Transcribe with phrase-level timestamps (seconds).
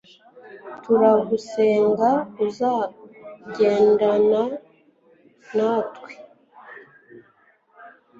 [0.83, 2.09] turagusenga
[2.45, 4.41] uzagendana
[5.57, 6.11] natwe